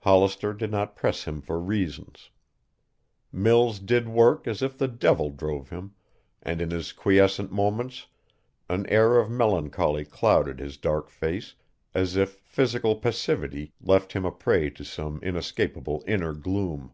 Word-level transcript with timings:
Hollister 0.00 0.52
did 0.52 0.72
not 0.72 0.96
press 0.96 1.22
him 1.22 1.40
for 1.40 1.60
reasons. 1.60 2.30
Mills 3.30 3.78
did 3.78 4.08
work 4.08 4.48
as 4.48 4.60
if 4.60 4.76
the 4.76 4.88
devil 4.88 5.30
drove 5.30 5.68
him, 5.70 5.94
and 6.42 6.60
in 6.60 6.72
his 6.72 6.90
quiescent 6.90 7.52
moments 7.52 8.08
an 8.68 8.86
air 8.88 9.18
of 9.20 9.30
melancholy 9.30 10.04
clouded 10.04 10.58
his 10.58 10.76
dark 10.78 11.08
face 11.08 11.54
as 11.94 12.16
if 12.16 12.40
physical 12.42 12.96
passivity 12.96 13.72
left 13.80 14.14
him 14.14 14.24
a 14.24 14.32
prey 14.32 14.68
to 14.70 14.84
some 14.84 15.20
inescapable 15.22 16.02
inner 16.08 16.32
gloom. 16.32 16.92